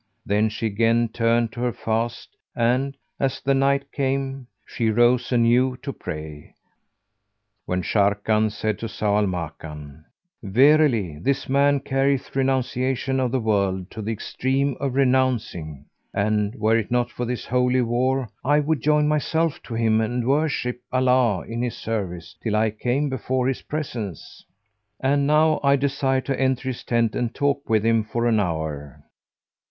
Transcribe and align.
Then 0.25 0.49
she 0.49 0.65
again 0.65 1.09
turned 1.09 1.51
to 1.51 1.59
her 1.59 1.71
fast 1.71 2.35
and, 2.55 2.97
as 3.19 3.39
the 3.39 3.53
night 3.53 3.91
came, 3.91 4.47
she 4.65 4.89
rose 4.89 5.31
anew 5.31 5.77
to 5.83 5.93
pray; 5.93 6.55
when 7.67 7.83
Sharrkan 7.83 8.49
said 8.49 8.79
to 8.79 8.87
Zau 8.87 9.17
al 9.19 9.27
Makan, 9.27 10.03
"Verily, 10.41 11.19
this 11.19 11.47
man 11.47 11.81
carrieth 11.81 12.35
renunciation 12.35 13.19
of 13.19 13.31
the 13.31 13.39
world 13.39 13.91
to 13.91 14.01
the 14.01 14.11
extreme 14.11 14.75
of 14.79 14.95
renouncing, 14.95 15.85
and, 16.15 16.55
were 16.55 16.79
it 16.79 16.89
not 16.89 17.11
for 17.11 17.25
this 17.25 17.45
Holy 17.45 17.83
War, 17.83 18.27
I 18.43 18.59
would 18.59 18.81
join 18.81 19.07
myself 19.07 19.61
to 19.65 19.75
him 19.75 20.01
and 20.01 20.25
worship 20.27 20.81
Allah 20.91 21.45
in 21.45 21.61
his 21.61 21.77
service, 21.77 22.35
till 22.41 22.55
I 22.55 22.71
came 22.71 23.07
before 23.07 23.47
His 23.47 23.61
presence. 23.61 24.43
And 24.99 25.27
now 25.27 25.59
I 25.63 25.75
desire 25.75 26.21
to 26.21 26.41
enter 26.41 26.69
his 26.69 26.83
tent 26.83 27.15
and 27.15 27.35
talk 27.35 27.69
with 27.69 27.85
him 27.85 28.03
for 28.03 28.25
an 28.25 28.39
hour." 28.39 29.03